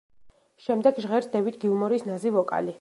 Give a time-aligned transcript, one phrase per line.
[0.67, 2.69] შემდეგ ჟღერს დევიდ გილმორის ნაზი ვოკალი.